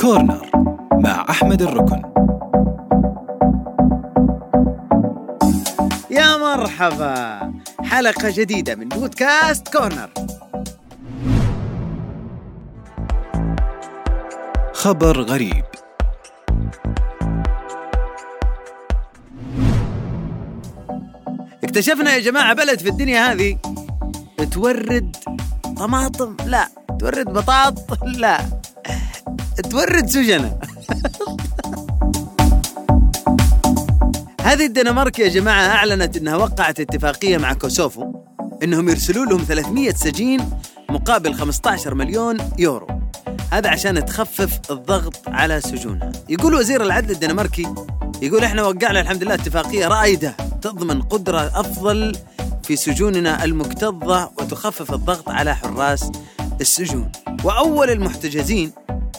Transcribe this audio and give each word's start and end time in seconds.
كورنر 0.00 0.50
مع 0.92 1.26
أحمد 1.30 1.62
الركن. 1.62 2.02
يا 6.10 6.36
مرحبا. 6.36 7.52
حلقة 7.84 8.30
جديدة 8.30 8.74
من 8.74 8.88
بودكاست 8.88 9.76
كورنر. 9.76 10.10
خبر 14.72 15.20
غريب. 15.20 15.64
اكتشفنا 21.64 22.14
يا 22.14 22.20
جماعة 22.20 22.54
بلد 22.54 22.78
في 22.80 22.88
الدنيا 22.88 23.32
هذه 23.32 23.58
تورد 24.52 25.16
طماطم. 25.76 26.36
لا. 26.46 26.83
تورد 27.04 27.32
بطاط؟ 27.32 28.04
لا. 28.04 28.38
تورد 29.70 30.06
سجنة. 30.06 30.58
هذه 34.42 34.66
الدنمارك 34.66 35.18
يا 35.18 35.28
جماعة 35.28 35.66
أعلنت 35.66 36.16
أنها 36.16 36.36
وقعت 36.36 36.80
اتفاقية 36.80 37.38
مع 37.38 37.52
كوسوفو 37.52 38.12
أنهم 38.62 38.88
يرسلوا 38.88 39.26
لهم 39.26 39.44
300 39.48 39.90
سجين 39.90 40.50
مقابل 40.88 41.34
15 41.34 41.94
مليون 41.94 42.36
يورو. 42.58 42.86
هذا 43.50 43.70
عشان 43.70 44.04
تخفف 44.04 44.70
الضغط 44.70 45.28
على 45.28 45.60
سجونها. 45.60 46.12
يقول 46.28 46.54
وزير 46.54 46.82
العدل 46.82 47.10
الدنماركي 47.10 47.74
يقول 48.22 48.44
إحنا 48.44 48.62
وقعنا 48.62 49.00
الحمد 49.00 49.24
لله 49.24 49.34
اتفاقية 49.34 49.88
رائدة 49.88 50.36
تضمن 50.62 51.02
قدرة 51.02 51.60
أفضل 51.60 52.12
في 52.62 52.76
سجوننا 52.76 53.44
المكتظة 53.44 54.30
وتخفف 54.38 54.92
الضغط 54.92 55.28
على 55.28 55.56
حراس 55.56 56.10
السجون. 56.60 57.12
وأول 57.44 57.90
المحتجزين 57.90 58.72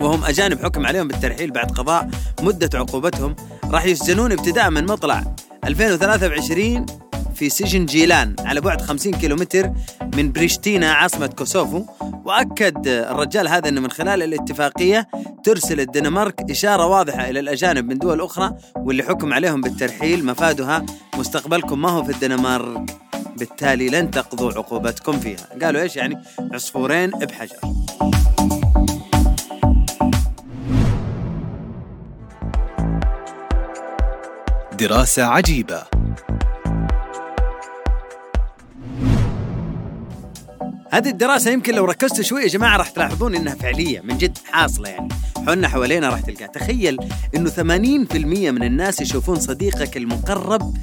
وهم 0.00 0.24
أجانب 0.24 0.64
حكم 0.64 0.86
عليهم 0.86 1.08
بالترحيل 1.08 1.50
بعد 1.50 1.70
قضاء 1.70 2.08
مدة 2.42 2.78
عقوبتهم 2.78 3.36
راح 3.64 3.84
يسجنون 3.84 4.32
ابتداء 4.32 4.70
من 4.70 4.86
مطلع 4.86 5.34
2023 5.64 6.86
في 7.34 7.48
سجن 7.48 7.86
جيلان 7.86 8.36
على 8.38 8.60
بعد 8.60 8.80
50 8.80 9.12
كيلومتر 9.12 9.72
من 10.14 10.32
بريشتينا 10.32 10.92
عاصمة 10.92 11.26
كوسوفو. 11.26 11.84
وأكد 12.24 12.88
الرجال 12.88 13.48
هذا 13.48 13.68
أنه 13.68 13.80
من 13.80 13.90
خلال 13.90 14.22
الاتفاقية 14.22 15.08
ترسل 15.44 15.80
الدنمارك 15.80 16.50
إشارة 16.50 16.86
واضحة 16.86 17.30
إلى 17.30 17.40
الأجانب 17.40 17.84
من 17.84 17.98
دول 17.98 18.20
أخرى 18.20 18.56
واللي 18.76 19.02
حكم 19.02 19.32
عليهم 19.32 19.60
بالترحيل 19.60 20.24
مفادها 20.24 20.86
مستقبلكم. 21.16 21.82
ما 21.82 21.90
هو 21.90 22.04
في 22.04 22.12
الدنمارك؟ 22.12 23.07
بالتالي 23.38 23.88
لن 23.88 24.10
تقضوا 24.10 24.52
عقوبتكم 24.52 25.20
فيها. 25.20 25.48
قالوا 25.62 25.82
إيش 25.82 25.96
يعني؟ 25.96 26.18
عصفورين 26.52 27.10
بحجر. 27.10 27.56
دراسة 34.72 35.24
عجيبة. 35.24 35.82
هذه 40.92 41.08
الدراسة 41.08 41.50
يمكن 41.50 41.74
لو 41.74 41.84
ركزتوا 41.84 42.22
شوي 42.22 42.42
يا 42.42 42.48
جماعة 42.48 42.76
راح 42.76 42.90
تلاحظون 42.90 43.34
إنها 43.34 43.54
فعلية 43.54 44.00
من 44.00 44.18
جد 44.18 44.38
حاصلة 44.52 44.88
يعني. 44.88 45.08
حولنا 45.36 45.68
حوالينا 45.68 46.08
راح 46.08 46.20
تلقاها 46.20 46.46
تخيل 46.46 46.96
إنه 47.34 47.50
80% 47.50 47.60
من 48.50 48.62
الناس 48.62 49.00
يشوفون 49.00 49.40
صديقك 49.40 49.96
المقرب 49.96 50.74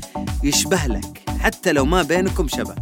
يشبه 0.43 0.85
لك. 0.87 1.24
حتى 1.45 1.71
لو 1.71 1.85
ما 1.85 2.01
بينكم 2.01 2.47
شبه. 2.47 2.75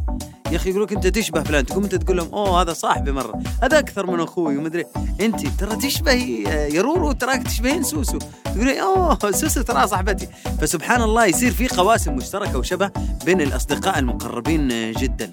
يا 0.51 0.55
أخي 0.55 0.69
يقولك 0.69 0.93
أنت 0.93 1.07
تشبه 1.07 1.43
فلان 1.43 1.65
تقوم 1.65 1.83
أنت 1.83 1.95
تقول 1.95 2.17
لهم 2.17 2.33
أوه 2.33 2.61
هذا 2.61 2.73
صاحبي 2.73 3.11
مرة 3.11 3.43
هذا 3.63 3.79
أكثر 3.79 4.07
من 4.07 4.19
أخوي 4.19 4.57
ومدري 4.57 4.85
أنت 5.21 5.47
ترى 5.47 5.75
تشبهي 5.75 6.43
يا 6.75 6.81
رورو 6.81 7.11
تراك 7.11 7.43
تشبهين 7.43 7.83
سوسو. 7.83 8.17
تقولي 8.45 8.81
أوه 8.81 9.31
سوسو 9.31 9.61
ترى 9.61 9.87
صاحبتي. 9.87 10.27
فسبحان 10.61 11.01
الله 11.01 11.25
يصير 11.25 11.51
في 11.51 11.67
قواسم 11.67 12.15
مشتركة 12.15 12.57
وشبه 12.57 12.91
بين 13.25 13.41
الأصدقاء 13.41 13.99
المقربين 13.99 14.91
جدا. 14.91 15.31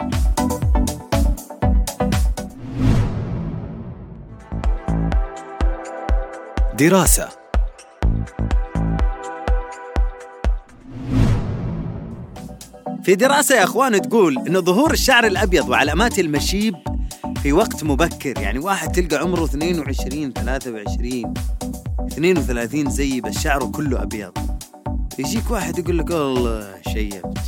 دراسة. 6.78 7.39
في 13.02 13.14
دراسة 13.14 13.54
يا 13.56 13.64
أخوان 13.64 14.02
تقول 14.02 14.38
إن 14.38 14.60
ظهور 14.60 14.92
الشعر 14.92 15.26
الأبيض 15.26 15.68
وعلامات 15.68 16.18
المشيب 16.18 16.74
في 17.42 17.52
وقت 17.52 17.84
مبكر 17.84 18.40
يعني 18.40 18.58
واحد 18.58 18.92
تلقى 18.92 19.16
عمره 19.16 19.44
22 19.44 20.32
23 20.32 21.34
32 22.12 22.90
زي 22.90 23.20
بس 23.20 23.38
شعره 23.38 23.64
كله 23.64 24.02
أبيض. 24.02 24.32
يجيك 25.18 25.50
واحد 25.50 25.78
يقول 25.78 25.98
لك 25.98 26.10
والله 26.10 26.74
شيبت. 26.92 27.38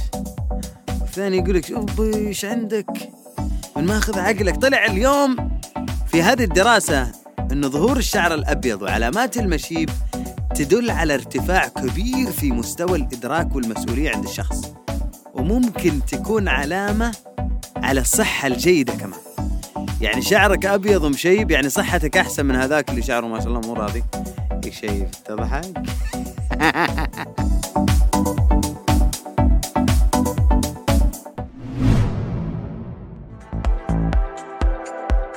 الثاني 0.89 1.37
يقول 1.37 1.55
لك 1.55 1.67
شوف 1.67 2.01
إيش 2.01 2.45
عندك؟ 2.45 3.11
من 3.77 3.85
ماخذ 3.85 4.19
عقلك. 4.19 4.57
طلع 4.57 4.85
اليوم 4.85 5.37
في 6.07 6.23
هذه 6.23 6.45
الدراسة 6.45 7.13
أن 7.53 7.71
ظهور 7.71 7.97
الشعر 7.97 8.35
الأبيض 8.35 8.83
وعلامات 8.83 9.37
المشيب 9.37 9.91
تدل 10.55 10.91
على 10.91 11.15
ارتفاع 11.15 11.69
كبير 11.69 12.31
في 12.31 12.53
مستوى 12.53 12.99
الإدراك 12.99 13.55
والمسؤولية 13.55 14.11
عند 14.11 14.25
الشخص. 14.25 14.82
وممكن 15.43 16.05
تكون 16.05 16.49
علامة 16.49 17.13
على 17.77 18.01
الصحة 18.01 18.49
الجيدة 18.49 18.93
كمان. 18.93 19.19
يعني 20.01 20.23
شعرك 20.23 20.67
أبيض 20.67 21.05
ومشيب 21.05 21.51
يعني 21.51 21.69
صحتك 21.69 22.17
أحسن 22.17 22.47
من 22.47 22.57
هذاك 22.57 22.91
اللي 22.91 23.03
شعره 23.03 23.27
ما 23.27 23.41
شاء 23.41 23.49
الله 23.49 23.61
مو 23.61 23.75
راضي. 23.75 24.05
يشيب 24.65 25.11
تضحك؟ 25.25 25.83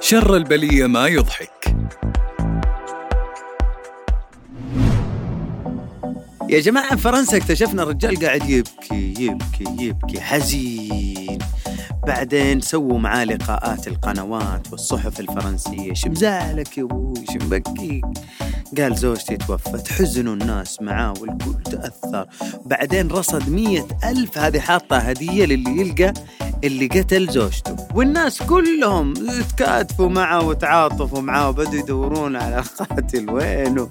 شر 0.02 0.36
البلية 0.36 0.88
ما 0.88 1.08
يضحك. 1.08 1.55
يا 6.50 6.60
جماعة 6.60 6.96
فرنسا 6.96 7.38
اكتشفنا 7.38 7.84
الرجال 7.84 8.26
قاعد 8.26 8.50
يبكي 8.50 9.14
يبكي 9.20 9.66
يبكي 9.80 10.22
حزين. 10.22 11.40
بعدين 12.08 12.62
سووا 12.62 13.00
معاه 13.00 13.24
لقاءات 13.24 13.88
القنوات 13.88 14.72
والصحف 14.72 15.20
الفرنسية. 15.20 15.94
شمزالك 15.94 16.78
يا 16.78 16.84
أبوي؟ 16.84 17.26
شمبكيك 17.34 18.06
قال 18.78 18.96
زوجتي 18.96 19.38
توفت. 19.38 19.88
حزنوا 19.88 20.34
الناس 20.34 20.82
معاه 20.82 21.14
والكل 21.22 21.64
تأثر. 21.64 22.28
بعدين 22.66 23.08
رصد 23.08 23.50
مية 23.50 23.88
ألف 24.04 24.38
هذه 24.38 24.60
حاطة 24.60 24.98
هدية 24.98 25.46
للي 25.46 25.82
يلقى 25.82 26.14
اللي 26.64 26.88
قتل 26.88 27.28
زوجته. 27.28 27.76
والناس 27.96 28.42
كلهم 28.44 29.14
تكاتفوا 29.50 30.10
معه 30.10 30.48
وتعاطفوا 30.48 31.22
معه 31.22 31.50
وبدوا 31.50 31.80
يدورون 31.80 32.36
على 32.36 32.60
القاتل 32.60 33.30
وينه؟ 33.30 33.88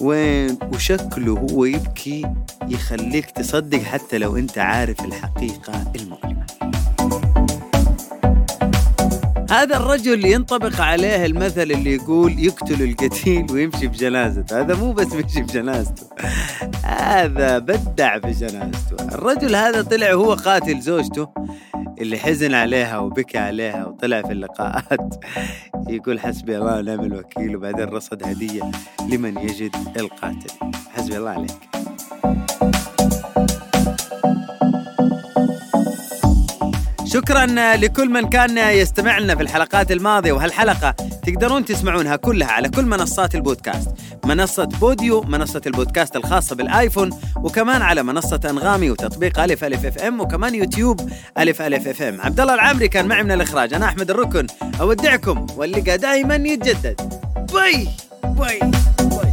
وين 0.00 0.58
وشكله 0.74 1.32
هو 1.52 1.64
يبكي 1.64 2.26
يخليك 2.68 3.30
تصدق 3.30 3.78
حتى 3.78 4.18
لو 4.18 4.36
انت 4.36 4.58
عارف 4.58 5.04
الحقيقة 5.04 5.92
المؤلمة. 5.96 6.46
هذا 9.50 9.76
الرجل 9.76 10.24
ينطبق 10.24 10.80
عليه 10.80 11.26
المثل 11.26 11.62
اللي 11.62 11.94
يقول 11.94 12.38
يقتل 12.38 12.82
القتيل 12.82 13.46
ويمشي 13.52 13.86
بجنازته. 13.86 14.60
هذا 14.60 14.74
مو 14.74 14.92
بس 14.92 15.12
يمشي 15.12 15.42
بجنازته. 15.42 16.06
هذا 16.84 17.58
بدع 17.58 18.16
بجنازته. 18.16 18.96
الرجل 19.12 19.56
هذا 19.56 19.82
طلع 19.82 20.12
هو 20.12 20.34
قاتل 20.34 20.80
زوجته. 20.80 21.28
اللي 22.00 22.18
حزن 22.18 22.54
عليها 22.54 22.98
وبكى 22.98 23.38
عليها 23.38 23.86
وطلع 23.86 24.22
في 24.22 24.32
اللقاءات. 24.32 25.24
يقول 25.88 26.20
حسبي 26.20 26.58
الله 26.58 26.78
ونعم 26.78 27.00
الوكيل 27.00 27.56
وبعدين 27.56 27.84
رصد 27.84 28.22
هدية 28.22 28.70
لمن 29.08 29.38
يجد 29.38 29.76
القاتل. 29.96 30.74
حسبي 30.94 31.16
الله 31.16 31.30
عليك. 31.30 31.78
شكرا 37.04 37.46
لكل 37.76 38.10
من 38.10 38.28
كان 38.28 38.58
يستمع 38.58 39.18
لنا 39.18 39.34
في 39.34 39.42
الحلقات 39.42 39.92
الماضية 39.92 40.32
وهالحلقة 40.32 40.90
تقدرون 41.26 41.64
تسمعونها 41.64 42.16
كلها 42.16 42.48
على 42.48 42.68
كل 42.68 42.84
منصات 42.84 43.34
البودكاست. 43.34 43.88
منصة 44.28 44.64
بوديو 44.64 45.20
منصة 45.22 45.60
البودكاست 45.66 46.16
الخاصة 46.16 46.56
بالآيفون 46.56 47.10
وكمان 47.36 47.82
على 47.82 48.02
منصة 48.02 48.40
أنغامي 48.50 48.90
وتطبيق 48.90 49.40
ألف 49.40 49.64
ألف 49.64 49.86
أف 49.86 49.98
إم 49.98 50.20
وكمان 50.20 50.54
يوتيوب 50.54 51.10
ألف 51.38 51.62
ألف 51.62 51.88
أف 51.88 52.02
إم. 52.02 52.20
عبد 52.20 52.40
الله 52.40 52.54
العمري 52.54 52.88
كان 52.88 53.08
معي 53.08 53.22
من 53.22 53.32
الإخراج 53.32 53.74
أنا 53.74 53.86
أحمد 53.86 54.10
الركن. 54.10 54.46
أودعكم 54.80 55.46
واللقاء 55.56 55.96
دائما 55.96 56.34
يتجدد. 56.34 57.20
bye! 57.52 57.88
bye, 58.24 58.58
bye. 59.00 59.27